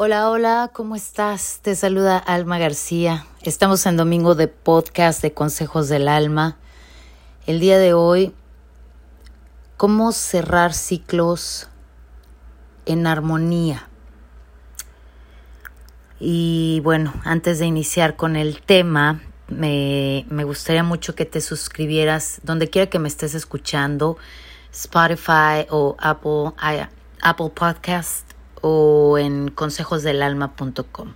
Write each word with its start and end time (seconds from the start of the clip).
Hola, 0.00 0.30
hola, 0.30 0.70
¿cómo 0.72 0.94
estás? 0.94 1.58
Te 1.60 1.74
saluda 1.74 2.18
Alma 2.18 2.56
García. 2.60 3.26
Estamos 3.42 3.84
en 3.84 3.96
domingo 3.96 4.36
de 4.36 4.46
podcast 4.46 5.20
de 5.22 5.32
Consejos 5.34 5.88
del 5.88 6.06
Alma. 6.06 6.56
El 7.48 7.58
día 7.58 7.80
de 7.80 7.94
hoy, 7.94 8.32
¿cómo 9.76 10.12
cerrar 10.12 10.72
ciclos 10.72 11.68
en 12.86 13.08
armonía? 13.08 13.88
Y 16.20 16.80
bueno, 16.84 17.12
antes 17.24 17.58
de 17.58 17.66
iniciar 17.66 18.14
con 18.14 18.36
el 18.36 18.62
tema, 18.62 19.20
me, 19.48 20.26
me 20.30 20.44
gustaría 20.44 20.84
mucho 20.84 21.16
que 21.16 21.24
te 21.24 21.40
suscribieras 21.40 22.40
donde 22.44 22.70
quiera 22.70 22.88
que 22.88 23.00
me 23.00 23.08
estés 23.08 23.34
escuchando, 23.34 24.16
Spotify 24.70 25.66
o 25.70 25.96
Apple, 25.98 26.52
Apple 27.20 27.50
Podcast 27.52 28.37
o 28.62 29.18
en 29.18 29.48
consejosdelalma.com. 29.48 31.14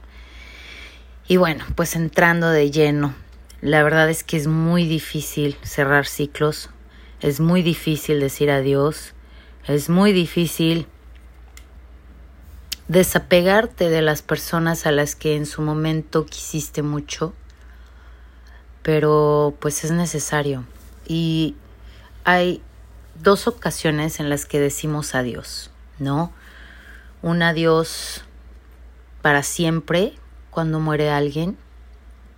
Y 1.28 1.36
bueno, 1.36 1.64
pues 1.76 1.96
entrando 1.96 2.50
de 2.50 2.70
lleno, 2.70 3.14
la 3.60 3.82
verdad 3.82 4.10
es 4.10 4.24
que 4.24 4.36
es 4.36 4.46
muy 4.46 4.86
difícil 4.86 5.56
cerrar 5.62 6.06
ciclos, 6.06 6.70
es 7.20 7.40
muy 7.40 7.62
difícil 7.62 8.20
decir 8.20 8.50
adiós, 8.50 9.14
es 9.66 9.88
muy 9.88 10.12
difícil 10.12 10.86
desapegarte 12.88 13.88
de 13.88 14.02
las 14.02 14.22
personas 14.22 14.86
a 14.86 14.92
las 14.92 15.14
que 15.14 15.36
en 15.36 15.46
su 15.46 15.62
momento 15.62 16.26
quisiste 16.26 16.82
mucho, 16.82 17.32
pero 18.82 19.54
pues 19.60 19.84
es 19.84 19.92
necesario. 19.92 20.64
Y 21.06 21.54
hay 22.24 22.60
dos 23.22 23.46
ocasiones 23.46 24.20
en 24.20 24.28
las 24.28 24.44
que 24.44 24.58
decimos 24.60 25.14
adiós, 25.14 25.70
¿no? 25.98 26.32
Un 27.22 27.42
adiós 27.42 28.24
para 29.22 29.42
siempre 29.42 30.14
cuando 30.50 30.80
muere 30.80 31.10
alguien 31.10 31.56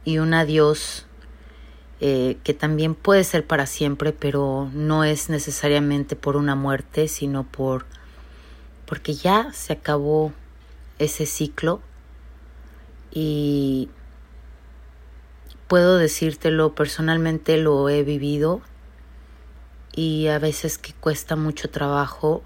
y 0.05 0.19
un 0.19 0.35
adiós 0.35 1.07
eh, 2.01 2.37
que 2.45 2.53
también 2.53 2.95
puede 2.95 3.25
ser 3.25 3.47
para 3.47 3.67
siempre, 3.67 4.13
pero 4.13 4.71
no 4.75 5.05
es 5.05 5.31
necesariamente 5.31 6.17
por 6.17 6.37
una 6.37 6.55
muerte, 6.55 7.09
sino 7.09 7.45
por 7.45 7.87
porque 8.87 9.15
ya 9.15 9.53
se 9.53 9.73
acabó 9.73 10.33
ese 10.99 11.27
ciclo. 11.27 11.81
Y 13.11 13.89
puedo 15.69 15.97
decírtelo 15.97 16.75
personalmente 16.75 17.57
lo 17.57 17.89
he 17.89 18.03
vivido 18.03 18.61
y 19.95 20.27
a 20.27 20.39
veces 20.39 20.79
que 20.79 20.93
cuesta 20.93 21.37
mucho 21.37 21.71
trabajo 21.71 22.43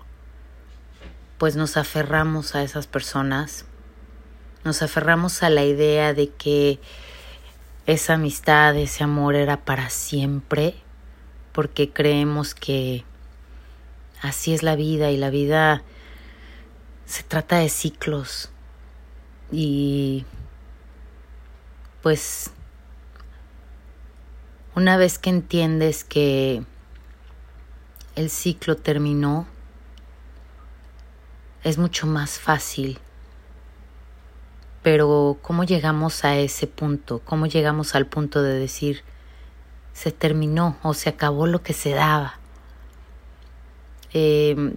pues 1.39 1.57
nos 1.57 1.77
aferramos 1.77 2.55
a 2.55 2.63
esas 2.63 2.87
personas, 2.87 3.65
nos 4.65 4.83
aferramos 4.83 5.43
a 5.43 5.51
la 5.51 5.65
idea 5.65 6.13
de 6.13 6.29
que 6.31 6.81
esa 7.87 8.15
amistad, 8.15 8.77
ese 8.77 9.05
amor 9.05 9.37
era 9.37 9.65
para 9.65 9.89
siempre, 9.89 10.75
porque 11.53 11.91
creemos 11.91 12.55
que 12.55 13.05
así 14.21 14.53
es 14.53 14.63
la 14.63 14.77
vida 14.77 15.11
y 15.11 15.17
la 15.17 15.31
vida 15.31 15.83
se 17.07 17.23
trata 17.23 17.59
de 17.59 17.69
ciclos. 17.69 18.51
Y 19.51 20.27
pues 22.03 22.51
una 24.75 24.97
vez 24.97 25.19
que 25.19 25.31
entiendes 25.31 26.05
que 26.05 26.63
el 28.17 28.29
ciclo 28.29 28.77
terminó, 28.77 29.47
es 31.65 31.79
mucho 31.79 32.07
más 32.07 32.39
fácil. 32.39 32.99
Pero 34.83 35.39
¿cómo 35.43 35.65
llegamos 35.65 36.25
a 36.25 36.37
ese 36.37 36.67
punto? 36.67 37.21
¿Cómo 37.25 37.47
llegamos 37.47 37.95
al 37.95 38.07
punto 38.07 38.43
de 38.43 38.59
decir, 38.59 39.03
se 39.93 40.13
terminó 40.13 40.77
o 40.83 40.95
se 40.95 41.11
acabó 41.11 41.47
lo 41.47 41.63
que 41.63 41.73
se 41.73 41.91
daba? 41.91 42.39
Em, 44.13 44.77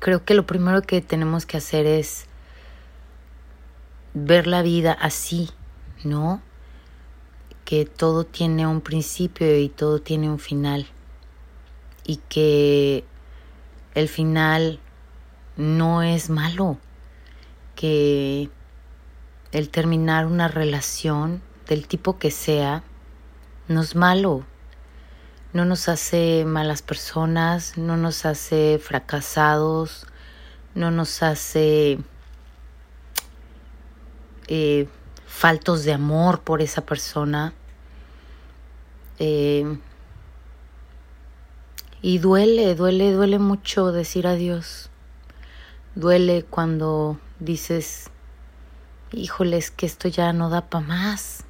creo 0.00 0.24
que 0.24 0.34
lo 0.34 0.46
primero 0.46 0.82
que 0.82 1.00
tenemos 1.00 1.46
que 1.46 1.56
hacer 1.56 1.86
es 1.86 2.26
ver 4.14 4.46
la 4.46 4.62
vida 4.62 4.92
así, 4.92 5.50
¿no? 6.04 6.42
Que 7.64 7.84
todo 7.84 8.24
tiene 8.24 8.66
un 8.66 8.80
principio 8.80 9.58
y 9.58 9.68
todo 9.68 10.00
tiene 10.00 10.28
un 10.28 10.38
final. 10.38 10.86
Y 12.04 12.16
que 12.28 13.04
el 13.94 14.08
final 14.08 14.80
no 15.56 16.02
es 16.02 16.30
malo, 16.30 16.78
que 17.74 18.50
el 19.52 19.68
terminar 19.70 20.26
una 20.26 20.48
relación 20.48 21.42
del 21.68 21.86
tipo 21.86 22.18
que 22.18 22.30
sea 22.30 22.82
no 23.68 23.82
es 23.82 23.94
malo, 23.94 24.44
no 25.52 25.64
nos 25.64 25.88
hace 25.88 26.44
malas 26.44 26.82
personas, 26.82 27.78
no 27.78 27.96
nos 27.96 28.26
hace 28.26 28.78
fracasados, 28.82 30.06
no 30.74 30.90
nos 30.90 31.22
hace 31.22 31.98
eh, 34.48 34.86
faltos 35.26 35.84
de 35.84 35.94
amor 35.94 36.40
por 36.40 36.60
esa 36.60 36.84
persona. 36.84 37.54
Eh, 39.18 39.78
y 42.02 42.18
duele, 42.18 42.74
duele, 42.74 43.12
duele 43.12 43.38
mucho 43.38 43.90
decir 43.92 44.26
adiós. 44.26 44.90
Duele 45.96 46.44
cuando 46.44 47.18
dices, 47.40 48.10
híjoles, 49.12 49.70
que 49.70 49.86
esto 49.86 50.08
ya 50.08 50.34
no 50.34 50.50
da 50.50 50.68
para 50.68 50.86
más. 50.86 51.44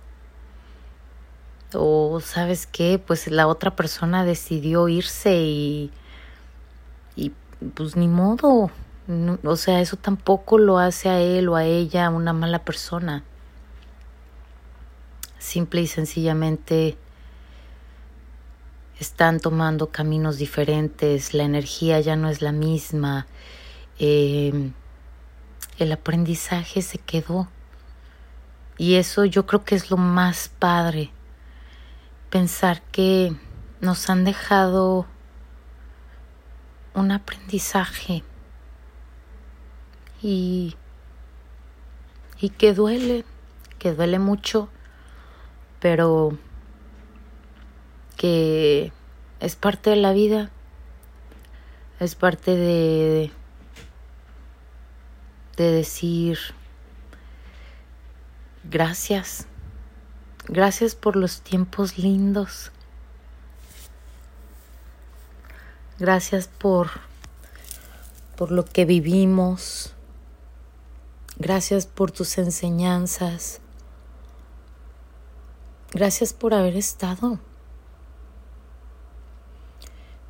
O 1.74 2.20
sabes 2.20 2.68
qué, 2.68 3.02
pues 3.04 3.26
la 3.26 3.48
otra 3.48 3.74
persona 3.74 4.24
decidió 4.24 4.88
irse 4.88 5.34
y, 5.34 5.90
y 7.16 7.32
pues 7.74 7.96
ni 7.96 8.06
modo. 8.06 8.70
o 9.42 9.56
sea, 9.56 9.80
eso 9.80 9.96
tampoco 9.96 10.58
lo 10.58 10.78
hace 10.78 11.08
a 11.08 11.20
él 11.20 11.48
o 11.48 11.56
a 11.56 11.64
ella 11.64 12.08
una 12.10 12.32
mala 12.32 12.64
persona. 12.64 13.24
Simple 15.38 15.80
y 15.80 15.86
sencillamente 15.88 16.96
están 19.00 19.40
tomando 19.40 19.88
caminos 19.88 20.38
diferentes, 20.38 21.34
la 21.34 21.42
energía 21.42 21.98
ya 21.98 22.14
no 22.14 22.28
es 22.30 22.42
la 22.42 22.52
misma 22.52 23.26
eh, 23.98 24.72
el 25.78 25.92
aprendizaje 25.92 26.82
se 26.82 26.98
quedó. 26.98 27.48
Y 28.78 28.96
eso 28.96 29.24
yo 29.24 29.46
creo 29.46 29.64
que 29.64 29.74
es 29.74 29.90
lo 29.90 29.96
más 29.96 30.50
padre, 30.58 31.10
pensar 32.30 32.82
que 32.92 33.34
nos 33.80 34.10
han 34.10 34.24
dejado 34.24 35.06
un 36.94 37.10
aprendizaje 37.10 38.22
y, 40.22 40.76
y 42.40 42.50
que 42.50 42.74
duele, 42.74 43.24
que 43.78 43.92
duele 43.92 44.18
mucho, 44.18 44.68
pero 45.80 46.36
que 48.16 48.92
es 49.40 49.56
parte 49.56 49.90
de 49.90 49.96
la 49.96 50.12
vida, 50.12 50.50
es 52.00 52.14
parte 52.14 52.56
de, 52.56 53.30
de 55.56 55.72
decir 55.72 56.38
gracias, 58.64 59.46
gracias 60.48 60.94
por 60.94 61.16
los 61.16 61.40
tiempos 61.40 61.98
lindos, 61.98 62.72
gracias 65.98 66.48
por, 66.48 66.90
por 68.36 68.50
lo 68.50 68.64
que 68.64 68.84
vivimos, 68.84 69.94
gracias 71.38 71.86
por 71.86 72.10
tus 72.10 72.36
enseñanzas, 72.38 73.60
gracias 75.92 76.32
por 76.32 76.54
haber 76.54 76.76
estado. 76.76 77.38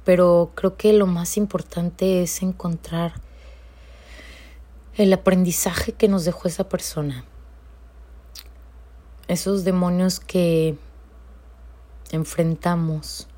Pero 0.04 0.52
creo 0.54 0.76
que 0.76 0.92
lo 0.92 1.08
más 1.08 1.36
importante 1.36 2.22
es 2.22 2.40
encontrar 2.40 3.25
el 4.96 5.12
aprendizaje 5.12 5.92
que 5.92 6.08
nos 6.08 6.24
dejó 6.24 6.48
esa 6.48 6.68
persona. 6.68 7.24
Esos 9.28 9.64
demonios 9.64 10.20
que 10.20 10.78
enfrentamos 12.12 13.28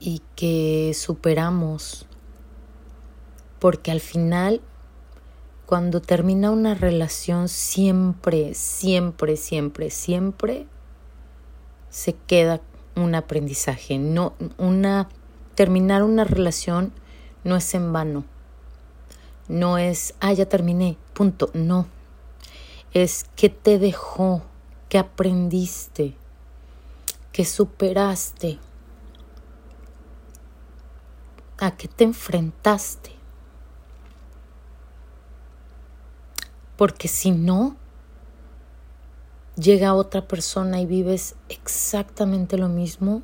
y 0.00 0.20
que 0.34 0.92
superamos. 0.94 2.06
Porque 3.58 3.90
al 3.90 4.00
final, 4.00 4.60
cuando 5.64 6.02
termina 6.02 6.50
una 6.50 6.74
relación, 6.74 7.48
siempre, 7.48 8.52
siempre, 8.52 9.38
siempre, 9.38 9.90
siempre 9.90 10.66
se 11.88 12.12
queda 12.12 12.60
un 12.96 13.14
aprendizaje. 13.14 13.98
No, 13.98 14.34
una, 14.58 15.08
terminar 15.54 16.02
una 16.02 16.24
relación 16.24 16.92
no 17.44 17.56
es 17.56 17.72
en 17.72 17.94
vano 17.94 18.24
No 19.48 19.78
es, 19.78 20.14
ah, 20.20 20.32
ya 20.32 20.46
terminé, 20.46 20.96
punto. 21.14 21.50
No. 21.54 21.86
Es 22.92 23.24
que 23.36 23.48
te 23.48 23.78
dejó, 23.78 24.42
que 24.88 24.98
aprendiste, 24.98 26.14
que 27.32 27.44
superaste, 27.44 28.58
a 31.58 31.76
qué 31.76 31.88
te 31.88 32.04
enfrentaste. 32.04 33.12
Porque 36.76 37.08
si 37.08 37.30
no, 37.30 37.76
llega 39.56 39.94
otra 39.94 40.26
persona 40.28 40.80
y 40.80 40.86
vives 40.86 41.34
exactamente 41.48 42.58
lo 42.58 42.68
mismo 42.68 43.22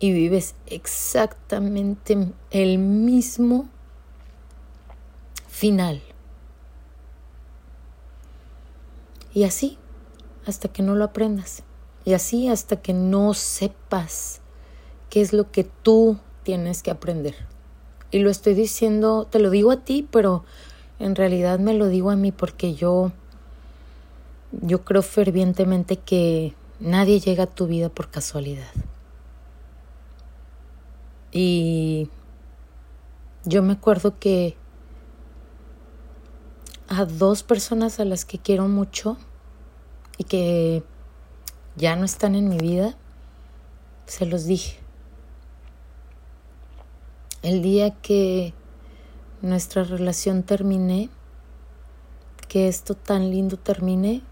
y 0.00 0.12
vives 0.12 0.54
exactamente 0.66 2.32
el 2.50 2.78
mismo 2.78 3.68
final. 5.58 6.00
Y 9.34 9.42
así 9.42 9.76
hasta 10.46 10.68
que 10.68 10.82
no 10.82 10.94
lo 10.94 11.04
aprendas. 11.04 11.64
Y 12.04 12.14
así 12.14 12.48
hasta 12.48 12.80
que 12.80 12.94
no 12.94 13.34
sepas 13.34 14.40
qué 15.10 15.20
es 15.20 15.32
lo 15.32 15.50
que 15.50 15.64
tú 15.64 16.18
tienes 16.44 16.82
que 16.82 16.92
aprender. 16.92 17.34
Y 18.10 18.20
lo 18.20 18.30
estoy 18.30 18.54
diciendo, 18.54 19.26
te 19.28 19.40
lo 19.40 19.50
digo 19.50 19.72
a 19.72 19.84
ti, 19.84 20.06
pero 20.08 20.44
en 21.00 21.16
realidad 21.16 21.58
me 21.58 21.74
lo 21.74 21.88
digo 21.88 22.10
a 22.10 22.16
mí 22.16 22.32
porque 22.32 22.74
yo 22.74 23.12
yo 24.52 24.82
creo 24.84 25.02
fervientemente 25.02 25.96
que 25.96 26.54
nadie 26.80 27.20
llega 27.20 27.44
a 27.44 27.54
tu 27.54 27.66
vida 27.66 27.88
por 27.88 28.10
casualidad. 28.10 28.70
Y 31.32 32.08
yo 33.44 33.62
me 33.62 33.74
acuerdo 33.74 34.18
que 34.18 34.56
a 36.88 37.04
dos 37.04 37.42
personas 37.42 38.00
a 38.00 38.04
las 38.04 38.24
que 38.24 38.38
quiero 38.38 38.66
mucho 38.66 39.18
y 40.16 40.24
que 40.24 40.82
ya 41.76 41.94
no 41.96 42.04
están 42.04 42.34
en 42.34 42.48
mi 42.48 42.58
vida, 42.58 42.96
se 44.06 44.26
los 44.26 44.46
dije. 44.46 44.78
El 47.42 47.62
día 47.62 47.94
que 47.94 48.54
nuestra 49.42 49.84
relación 49.84 50.42
termine, 50.42 51.10
que 52.48 52.68
esto 52.68 52.94
tan 52.94 53.30
lindo 53.30 53.58
termine, 53.58 54.22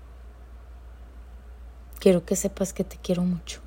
quiero 2.01 2.25
que 2.25 2.37
sepas 2.37 2.73
que 2.73 2.85
te 2.85 2.97
quiero 2.97 3.23
mucho. 3.23 3.61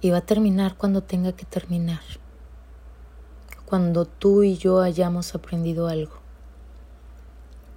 Y 0.00 0.10
va 0.10 0.18
a 0.18 0.26
terminar 0.26 0.76
cuando 0.76 1.02
tenga 1.02 1.32
que 1.32 1.44
terminar. 1.44 2.23
Cuando 3.66 4.04
tú 4.04 4.42
y 4.42 4.56
yo 4.56 4.80
hayamos 4.80 5.34
aprendido 5.34 5.88
algo. 5.88 6.12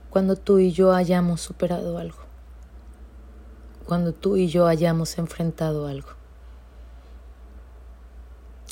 Cuando 0.10 0.36
tú 0.36 0.60
y 0.60 0.72
yo 0.72 0.94
hayamos 0.94 1.42
superado 1.42 1.98
algo. 1.98 2.20
Cuando 3.86 4.14
tú 4.14 4.38
y 4.38 4.48
yo 4.48 4.68
hayamos 4.68 5.18
enfrentado 5.18 5.88
algo. 5.88 6.10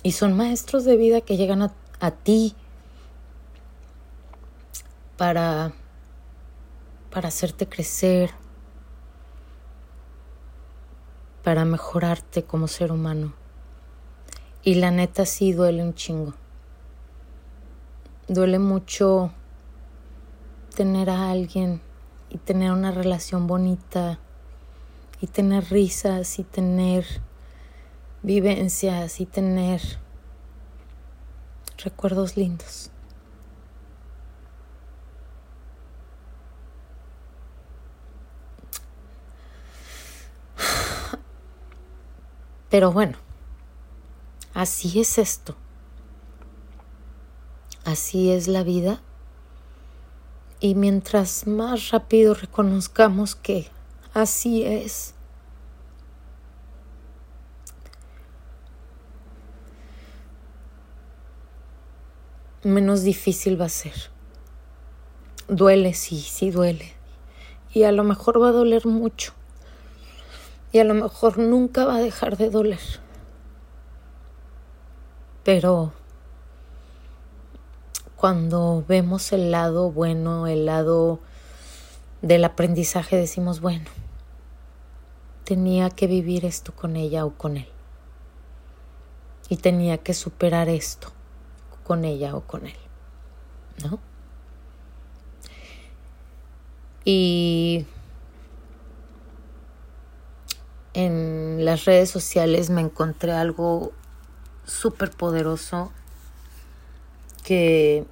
Y 0.03 0.12
son 0.12 0.35
maestros 0.35 0.85
de 0.85 0.97
vida 0.97 1.21
que 1.21 1.38
llegan 1.38 1.62
a, 1.62 1.73
a 2.00 2.12
ti 2.12 2.56
para 5.17 5.73
para 7.15 7.29
hacerte 7.29 7.65
crecer, 7.69 8.31
para 11.45 11.63
mejorarte 11.63 12.44
como 12.44 12.67
ser 12.67 12.91
humano. 12.91 13.33
Y 14.63 14.75
la 14.75 14.91
neta 14.91 15.25
sí 15.25 15.53
duele 15.53 15.81
un 15.81 15.94
chingo. 15.94 16.33
Duele 18.27 18.57
mucho 18.57 19.31
tener 20.75 21.12
a 21.12 21.30
alguien 21.30 21.80
y 22.31 22.39
tener 22.39 22.72
una 22.72 22.89
relación 22.89 23.45
bonita 23.45 24.18
y 25.22 25.27
tener 25.27 25.69
risas 25.69 26.39
y 26.39 26.44
tener 26.44 27.06
vivencias 28.24 29.22
y 29.22 29.27
tener 29.27 29.80
recuerdos 31.77 32.36
lindos. 32.36 32.89
Pero 42.72 42.92
bueno, 42.92 43.19
así 44.56 45.00
es 45.00 45.19
esto. 45.19 45.56
Así 47.95 48.30
es 48.30 48.50
la 48.50 48.63
vida. 48.63 49.01
Y 50.59 50.75
mientras 50.75 51.47
más 51.47 51.92
rápido 51.92 52.33
reconozcamos 52.33 53.36
que 53.36 53.69
así 54.13 54.63
es, 54.63 55.13
menos 62.63 63.03
difícil 63.03 63.62
va 63.62 63.68
a 63.68 63.69
ser. 63.69 63.94
Duele, 65.48 65.94
sí, 65.94 66.19
sí 66.19 66.51
duele. 66.51 66.91
Y 67.74 67.83
a 67.83 67.94
lo 67.94 68.03
mejor 68.03 68.41
va 68.41 68.50
a 68.50 68.51
doler 68.51 68.86
mucho 68.86 69.31
y 70.74 70.80
a 70.80 70.83
lo 70.83 70.95
mejor 70.95 71.38
nunca 71.38 71.86
va 71.86 71.95
a 71.95 72.01
dejar 72.01 72.36
de 72.36 72.50
doler. 72.50 72.81
Pero 75.45 75.94
cuando 78.15 78.83
vemos 78.88 79.31
el 79.33 79.51
lado 79.51 79.91
bueno, 79.91 80.47
el 80.47 80.65
lado 80.65 81.19
del 82.21 82.44
aprendizaje, 82.45 83.17
decimos, 83.17 83.59
bueno, 83.62 83.85
tenía 85.44 85.89
que 85.89 86.07
vivir 86.07 86.45
esto 86.45 86.73
con 86.73 86.95
ella 86.95 87.25
o 87.25 87.31
con 87.31 87.57
él. 87.57 87.67
Y 89.47 89.57
tenía 89.57 90.00
que 90.00 90.13
superar 90.13 90.69
esto 90.69 91.12
con 91.83 92.03
ella 92.03 92.35
o 92.35 92.41
con 92.41 92.65
él. 92.65 92.75
¿No? 93.83 94.00
Y 97.03 97.85
en 100.95 101.63
las 101.63 101.85
redes 101.85 102.09
sociales 102.09 102.71
me 102.71 102.81
encontré 102.81 103.33
algo 103.33 103.91
súper 104.63 105.12
poderoso 105.12 105.91
que, 107.46 108.06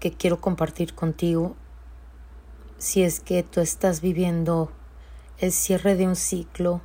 que 0.00 0.12
quiero 0.12 0.40
compartir 0.40 0.94
contigo. 0.94 1.54
Si 2.78 3.02
es 3.02 3.20
que 3.20 3.44
tú 3.44 3.60
estás 3.60 4.00
viviendo 4.00 4.72
el 5.38 5.52
cierre 5.52 5.94
de 5.94 6.08
un 6.08 6.16
ciclo 6.16 6.82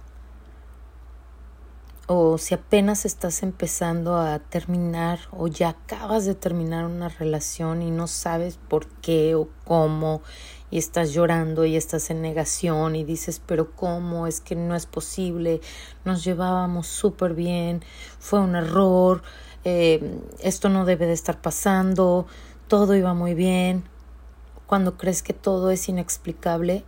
o 2.05 2.37
si 2.37 2.53
apenas 2.53 3.03
estás 3.05 3.43
empezando 3.43 4.15
a 4.15 4.39
terminar 4.39 5.19
o 5.31 5.47
ya 5.47 5.69
acabas 5.69 6.25
de 6.25 6.35
terminar 6.35 6.85
una 6.85 7.09
relación 7.09 7.81
y 7.81 7.89
no 7.89 8.07
sabes 8.07 8.57
por 8.69 8.87
qué 8.87 9.35
o 9.35 9.49
cómo 9.65 10.21
y 10.69 10.77
estás 10.77 11.13
llorando 11.13 11.65
y 11.65 11.75
estás 11.75 12.09
en 12.09 12.21
negación 12.21 12.95
y 12.95 13.03
dices, 13.03 13.41
pero 13.45 13.71
¿cómo? 13.75 14.27
Es 14.27 14.39
que 14.39 14.55
no 14.55 14.75
es 14.75 14.85
posible, 14.85 15.61
nos 16.05 16.23
llevábamos 16.23 16.87
súper 16.87 17.33
bien, 17.33 17.83
fue 18.19 18.39
un 18.39 18.55
error, 18.55 19.23
eh, 19.69 19.99
esto 20.39 20.69
no 20.69 20.85
debe 20.85 21.07
de 21.07 21.11
estar 21.11 21.41
pasando, 21.41 22.25
todo 22.69 22.95
iba 22.95 23.13
muy 23.13 23.33
bien. 23.33 23.83
Cuando 24.65 24.95
crees 24.95 25.21
que 25.23 25.33
todo 25.33 25.71
es 25.71 25.89
inexplicable 25.89 26.85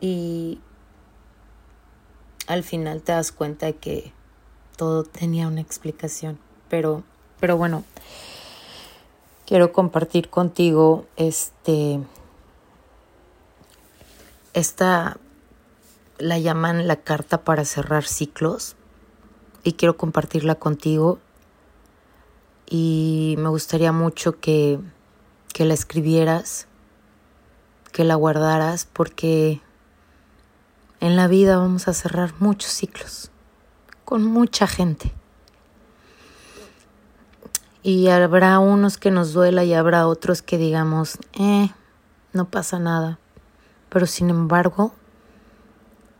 y 0.00 0.58
al 2.46 2.62
final 2.62 3.02
te 3.02 3.12
das 3.12 3.30
cuenta 3.30 3.66
de 3.66 3.76
que 3.76 4.14
todo 4.78 5.04
tenía 5.04 5.48
una 5.48 5.60
explicación. 5.60 6.38
Pero, 6.70 7.02
pero 7.40 7.58
bueno, 7.58 7.84
quiero 9.44 9.74
compartir 9.74 10.30
contigo 10.30 11.04
este 11.16 12.00
esta 14.54 15.18
la 16.16 16.38
llaman 16.38 16.88
la 16.88 16.96
carta 16.96 17.44
para 17.44 17.66
cerrar 17.66 18.04
ciclos 18.04 18.76
y 19.62 19.74
quiero 19.74 19.96
compartirla 19.96 20.54
contigo 20.54 21.18
y 22.68 23.34
me 23.38 23.48
gustaría 23.48 23.92
mucho 23.92 24.38
que, 24.38 24.78
que 25.52 25.64
la 25.64 25.74
escribieras, 25.74 26.66
que 27.92 28.04
la 28.04 28.14
guardaras 28.14 28.86
porque 28.92 29.60
en 31.00 31.16
la 31.16 31.26
vida 31.26 31.56
vamos 31.56 31.88
a 31.88 31.94
cerrar 31.94 32.34
muchos 32.38 32.70
ciclos 32.70 33.30
con 34.04 34.24
mucha 34.24 34.66
gente. 34.66 35.12
Y 37.82 38.08
habrá 38.08 38.58
unos 38.58 38.98
que 38.98 39.10
nos 39.10 39.32
duela 39.32 39.64
y 39.64 39.72
habrá 39.72 40.06
otros 40.06 40.42
que 40.42 40.58
digamos, 40.58 41.18
eh, 41.32 41.70
no 42.32 42.50
pasa 42.50 42.78
nada. 42.78 43.18
Pero 43.88 44.06
sin 44.06 44.30
embargo, 44.30 44.92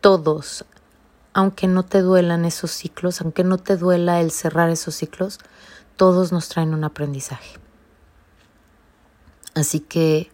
todos, 0.00 0.64
aunque 1.32 1.66
no 1.66 1.84
te 1.84 2.02
duelan 2.02 2.44
esos 2.44 2.70
ciclos, 2.70 3.20
aunque 3.20 3.44
no 3.44 3.58
te 3.58 3.76
duela 3.76 4.20
el 4.20 4.30
cerrar 4.30 4.70
esos 4.70 4.94
ciclos, 4.94 5.38
todos 5.96 6.32
nos 6.32 6.48
traen 6.48 6.74
un 6.74 6.84
aprendizaje. 6.84 7.58
Así 9.54 9.80
que 9.80 10.30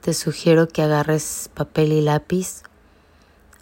te 0.00 0.14
sugiero 0.14 0.68
que 0.68 0.82
agarres 0.82 1.50
papel 1.54 1.92
y 1.92 2.00
lápiz 2.00 2.62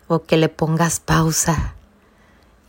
o 0.06 0.22
que 0.22 0.36
le 0.36 0.48
pongas 0.48 1.00
pausa 1.00 1.74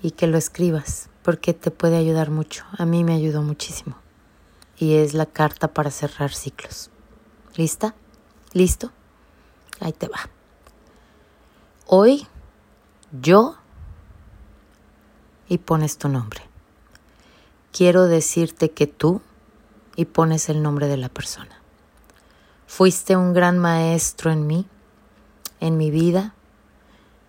y 0.02 0.12
que 0.12 0.28
lo 0.28 0.38
escribas, 0.38 1.10
porque 1.22 1.54
te 1.54 1.72
puede 1.72 1.98
ayudar 1.98 2.32
mucho. 2.32 2.66
A 2.78 2.86
mí 2.86 3.04
me 3.04 3.14
ayudó 3.14 3.42
muchísimo. 3.44 3.96
Y 4.78 4.96
es 4.96 5.14
la 5.14 5.26
carta 5.26 5.74
para 5.74 5.92
cerrar 5.92 6.34
ciclos. 6.34 6.90
¿Lista? 7.56 7.94
¿Listo? 8.54 8.92
Ahí 9.80 9.94
te 9.94 10.08
va. 10.08 10.30
Hoy 11.86 12.28
yo 13.12 13.59
y 15.50 15.58
pones 15.58 15.98
tu 15.98 16.08
nombre. 16.08 16.41
Quiero 17.74 18.06
decirte 18.06 18.72
que 18.72 18.88
tú 18.88 19.22
y 19.96 20.06
pones 20.06 20.48
el 20.48 20.62
nombre 20.62 20.88
de 20.88 20.98
la 20.98 21.10
persona. 21.10 21.62
Fuiste 22.68 23.18
un 23.18 23.34
gran 23.34 23.60
maestro 23.60 24.32
en 24.32 24.48
mí, 24.48 24.68
en 25.60 25.75
mi 25.75 25.91
vida, 25.91 26.34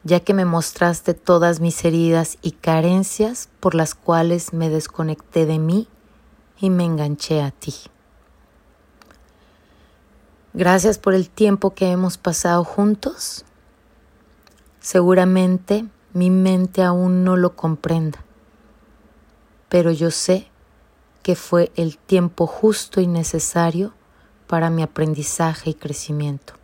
ya 0.04 0.20
que 0.20 0.34
me 0.34 0.44
mostraste 0.44 1.14
todas 1.14 1.60
mis 1.60 1.84
heridas 1.84 2.38
y 2.42 2.52
carencias 2.52 3.48
por 3.58 3.74
las 3.74 3.94
cuales 3.94 4.52
me 4.52 4.70
desconecté 4.70 5.46
de 5.46 5.58
mí 5.58 5.88
y 6.60 6.70
me 6.70 6.84
enganché 6.84 7.42
a 7.42 7.50
ti. 7.50 7.74
Gracias 10.52 10.98
por 10.98 11.14
el 11.14 11.30
tiempo 11.30 11.74
que 11.74 11.90
hemos 11.90 12.18
pasado 12.18 12.64
juntos. 12.64 13.44
Seguramente 14.80 15.86
mi 16.12 16.30
mente 16.30 16.82
aún 16.82 17.24
no 17.24 17.36
lo 17.36 17.54
comprenda, 17.54 18.18
pero 19.68 19.90
yo 19.90 20.10
sé 20.10 20.48
que 21.22 21.36
fue 21.36 21.70
el 21.76 21.98
tiempo 21.98 22.46
justo 22.46 23.00
y 23.00 23.06
necesario 23.06 23.92
para 24.46 24.70
mi 24.70 24.82
aprendizaje 24.82 25.70
y 25.70 25.74
crecimiento. 25.74 26.54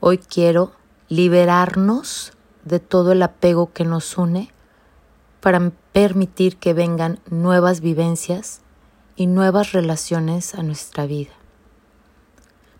Hoy 0.00 0.18
quiero 0.18 0.72
liberarnos 1.08 2.32
de 2.64 2.80
todo 2.80 3.12
el 3.12 3.22
apego 3.22 3.72
que 3.72 3.84
nos 3.84 4.16
une 4.16 4.50
para 5.40 5.72
permitir 5.92 6.56
que 6.56 6.72
vengan 6.72 7.20
nuevas 7.28 7.80
vivencias 7.80 8.62
y 9.16 9.26
nuevas 9.26 9.72
relaciones 9.72 10.54
a 10.54 10.62
nuestra 10.62 11.04
vida. 11.06 11.32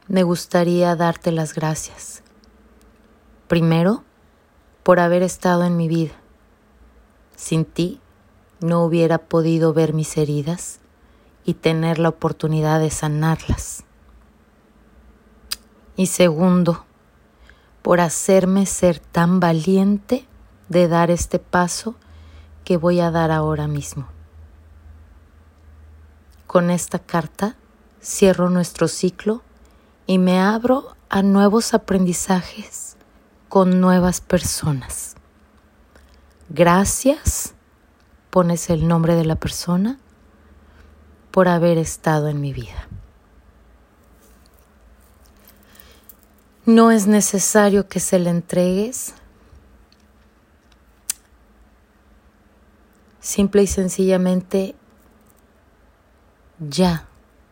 Me 0.08 0.22
gustaría 0.22 0.96
darte 0.96 1.30
las 1.32 1.54
gracias. 1.54 2.22
Primero, 3.48 4.04
por 4.82 4.98
haber 5.00 5.22
estado 5.22 5.64
en 5.64 5.76
mi 5.76 5.88
vida. 5.88 6.12
Sin 7.36 7.64
ti 7.64 8.00
no 8.60 8.84
hubiera 8.84 9.18
podido 9.18 9.72
ver 9.72 9.92
mis 9.92 10.16
heridas 10.16 10.80
y 11.44 11.54
tener 11.54 11.98
la 11.98 12.08
oportunidad 12.08 12.80
de 12.80 12.90
sanarlas. 12.90 13.84
Y 15.96 16.06
segundo, 16.06 16.84
por 17.82 18.00
hacerme 18.00 18.66
ser 18.66 18.98
tan 18.98 19.40
valiente 19.40 20.26
de 20.68 20.88
dar 20.88 21.10
este 21.10 21.38
paso 21.38 21.96
que 22.64 22.76
voy 22.76 23.00
a 23.00 23.10
dar 23.10 23.30
ahora 23.30 23.66
mismo. 23.66 24.06
Con 26.46 26.70
esta 26.70 26.98
carta 26.98 27.56
cierro 28.00 28.50
nuestro 28.50 28.88
ciclo 28.88 29.42
y 30.06 30.18
me 30.18 30.40
abro 30.40 30.96
a 31.08 31.22
nuevos 31.22 31.74
aprendizajes 31.74 32.96
con 33.52 33.82
nuevas 33.82 34.22
personas. 34.22 35.14
Gracias, 36.48 37.52
pones 38.30 38.70
el 38.70 38.88
nombre 38.88 39.14
de 39.14 39.26
la 39.26 39.36
persona 39.36 39.98
por 41.30 41.48
haber 41.48 41.76
estado 41.76 42.28
en 42.28 42.40
mi 42.40 42.54
vida. 42.54 42.88
No 46.64 46.92
es 46.92 47.06
necesario 47.06 47.88
que 47.88 48.00
se 48.00 48.18
le 48.18 48.30
entregues. 48.30 49.12
Simple 53.20 53.64
y 53.64 53.66
sencillamente 53.66 54.74
ya 56.58 57.06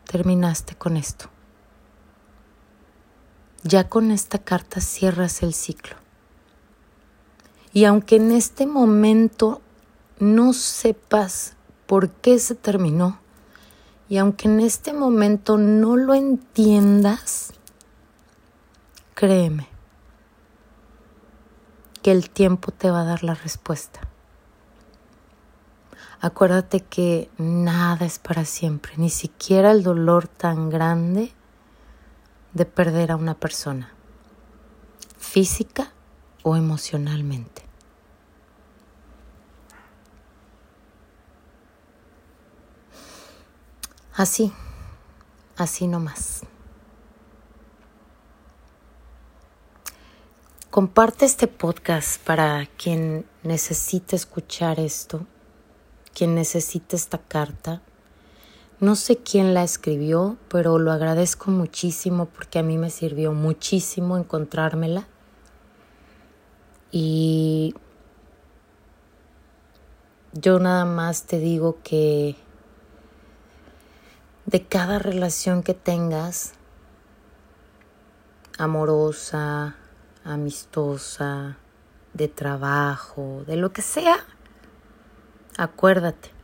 terminaste 0.07 0.73
con 0.73 0.97
esto. 0.97 1.30
Ya 3.63 3.87
con 3.87 4.11
esta 4.11 4.39
carta 4.39 4.81
cierras 4.81 5.43
el 5.43 5.53
ciclo. 5.53 5.95
Y 7.73 7.85
aunque 7.85 8.15
en 8.15 8.31
este 8.31 8.65
momento 8.65 9.61
no 10.19 10.53
sepas 10.53 11.55
por 11.85 12.09
qué 12.09 12.39
se 12.39 12.55
terminó, 12.55 13.19
y 14.09 14.17
aunque 14.17 14.47
en 14.47 14.59
este 14.59 14.93
momento 14.93 15.57
no 15.57 15.95
lo 15.95 16.13
entiendas, 16.13 17.53
créeme 19.13 19.69
que 22.01 22.11
el 22.11 22.29
tiempo 22.29 22.71
te 22.71 22.89
va 22.89 23.01
a 23.01 23.05
dar 23.05 23.23
la 23.23 23.35
respuesta. 23.35 24.01
Acuérdate 26.19 26.81
que 26.81 27.29
nada 27.37 28.05
es 28.05 28.19
para 28.19 28.45
siempre, 28.45 28.93
ni 28.97 29.09
siquiera 29.09 29.71
el 29.71 29.81
dolor 29.81 30.27
tan 30.27 30.69
grande 30.69 31.33
de 32.53 32.65
perder 32.65 33.11
a 33.11 33.15
una 33.15 33.35
persona, 33.35 33.93
física 35.17 35.91
o 36.43 36.55
emocionalmente. 36.55 37.63
Así, 44.13 44.51
así 45.57 45.87
nomás. 45.87 46.41
Comparte 50.69 51.25
este 51.25 51.47
podcast 51.47 52.21
para 52.21 52.65
quien 52.77 53.25
necesite 53.43 54.15
escuchar 54.15 54.79
esto, 54.79 55.25
quien 56.13 56.35
necesite 56.35 56.95
esta 56.95 57.17
carta. 57.17 57.81
No 58.81 58.95
sé 58.95 59.17
quién 59.17 59.53
la 59.53 59.61
escribió, 59.61 60.37
pero 60.49 60.79
lo 60.79 60.91
agradezco 60.91 61.51
muchísimo 61.51 62.25
porque 62.25 62.57
a 62.57 62.63
mí 62.63 62.79
me 62.79 62.89
sirvió 62.89 63.31
muchísimo 63.31 64.17
encontrármela. 64.17 65.07
Y 66.89 67.75
yo 70.33 70.57
nada 70.57 70.85
más 70.85 71.27
te 71.27 71.37
digo 71.37 71.77
que 71.83 72.35
de 74.47 74.65
cada 74.65 74.97
relación 74.97 75.61
que 75.61 75.75
tengas, 75.75 76.53
amorosa, 78.57 79.75
amistosa, 80.23 81.55
de 82.15 82.29
trabajo, 82.29 83.43
de 83.45 83.57
lo 83.57 83.71
que 83.71 83.83
sea, 83.83 84.25
acuérdate, 85.55 86.40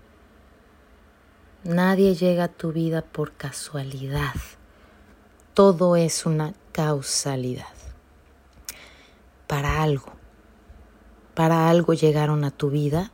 nadie 1.64 2.16
llega 2.16 2.46
a 2.46 2.48
tu 2.48 2.72
vida 2.72 3.02
por 3.02 3.34
casualidad, 3.34 4.36
todo 5.54 5.96
es 5.96 6.26
una 6.26 6.54
causalidad. 6.72 7.66
Para 9.48 9.82
algo, 9.82 10.14
para 11.34 11.70
algo 11.70 11.94
llegaron 11.94 12.44
a 12.44 12.52
tu 12.52 12.70
vida, 12.70 13.12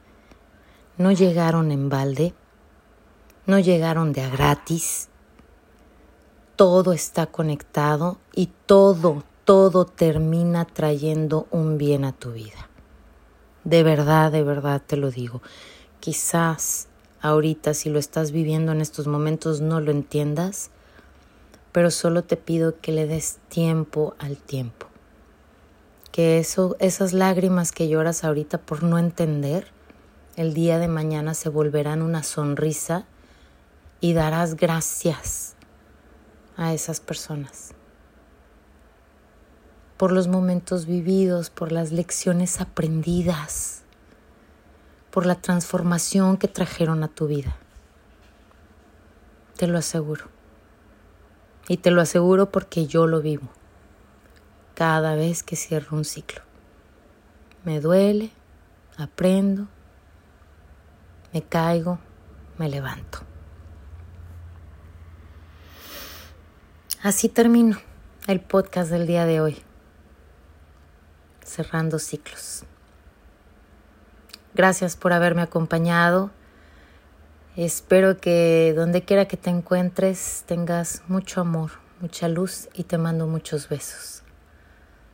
no 0.97 1.11
llegaron 1.11 1.71
en 1.71 1.89
balde, 1.89 2.33
no 3.45 3.59
llegaron 3.59 4.13
de 4.13 4.21
a 4.21 4.29
gratis. 4.29 5.09
Todo 6.55 6.93
está 6.93 7.25
conectado 7.25 8.19
y 8.33 8.47
todo, 8.65 9.23
todo 9.43 9.85
termina 9.85 10.65
trayendo 10.65 11.47
un 11.51 11.77
bien 11.77 12.05
a 12.05 12.13
tu 12.13 12.31
vida. 12.31 12.69
De 13.63 13.83
verdad, 13.83 14.31
de 14.31 14.43
verdad 14.43 14.81
te 14.85 14.97
lo 14.97 15.09
digo. 15.09 15.41
Quizás 15.99 16.87
ahorita 17.23 17.73
si 17.73 17.89
lo 17.89 17.97
estás 17.97 18.31
viviendo 18.31 18.71
en 18.71 18.81
estos 18.81 19.07
momentos 19.07 19.61
no 19.61 19.81
lo 19.81 19.89
entiendas, 19.89 20.69
pero 21.71 21.89
solo 21.89 22.23
te 22.23 22.37
pido 22.37 22.79
que 22.79 22.91
le 22.91 23.07
des 23.07 23.39
tiempo 23.49 24.13
al 24.19 24.37
tiempo. 24.37 24.85
Que 26.11 26.37
eso, 26.37 26.75
esas 26.77 27.13
lágrimas 27.13 27.71
que 27.71 27.87
lloras 27.87 28.23
ahorita 28.23 28.59
por 28.59 28.83
no 28.83 28.99
entender, 28.99 29.65
el 30.35 30.53
día 30.53 30.77
de 30.77 30.87
mañana 30.87 31.33
se 31.33 31.49
volverán 31.49 32.03
una 32.03 32.21
sonrisa 32.21 33.07
y 33.99 34.13
darás 34.13 34.55
gracias 34.55 35.55
a 36.55 36.73
esas 36.75 36.99
personas 36.99 37.73
por 40.03 40.11
los 40.11 40.27
momentos 40.27 40.85
vividos, 40.85 41.49
por 41.49 41.71
las 41.71 41.93
lecciones 41.93 42.59
aprendidas, 42.59 43.82
por 45.13 45.27
la 45.27 45.35
transformación 45.35 46.37
que 46.37 46.47
trajeron 46.47 47.03
a 47.03 47.07
tu 47.07 47.27
vida. 47.27 47.55
Te 49.55 49.67
lo 49.67 49.77
aseguro. 49.77 50.25
Y 51.67 51.77
te 51.77 51.91
lo 51.91 52.01
aseguro 52.01 52.49
porque 52.49 52.87
yo 52.87 53.05
lo 53.05 53.21
vivo 53.21 53.47
cada 54.73 55.13
vez 55.13 55.43
que 55.43 55.55
cierro 55.55 55.95
un 55.95 56.03
ciclo. 56.03 56.41
Me 57.63 57.79
duele, 57.79 58.31
aprendo, 58.97 59.67
me 61.31 61.43
caigo, 61.43 61.99
me 62.57 62.67
levanto. 62.67 63.19
Así 67.03 67.29
termino 67.29 67.77
el 68.25 68.41
podcast 68.41 68.89
del 68.89 69.05
día 69.05 69.27
de 69.27 69.41
hoy, 69.41 69.61
cerrando 71.45 71.99
ciclos. 71.99 72.65
Gracias 74.55 74.95
por 74.95 75.13
haberme 75.13 75.41
acompañado. 75.41 76.31
Espero 77.55 78.17
que 78.17 78.73
donde 78.75 79.03
quiera 79.03 79.27
que 79.27 79.37
te 79.37 79.49
encuentres 79.49 80.43
tengas 80.47 81.03
mucho 81.07 81.41
amor, 81.41 81.71
mucha 82.01 82.27
luz 82.27 82.69
y 82.73 82.83
te 82.83 82.97
mando 82.97 83.27
muchos 83.27 83.69
besos. 83.69 84.23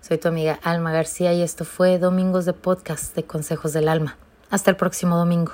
Soy 0.02 0.18
tu 0.18 0.28
amiga 0.30 0.60
Alma 0.64 0.92
García 0.92 1.34
y 1.34 1.42
esto 1.42 1.66
fue 1.66 2.00
Domingos 2.00 2.46
de 2.46 2.54
Podcast 2.54 3.16
de 3.16 3.24
Consejos 3.24 3.74
del 3.74 3.90
Alma. 3.90 4.18
Hasta 4.50 4.72
el 4.72 4.78
próximo 4.78 5.18
domingo. 5.18 5.54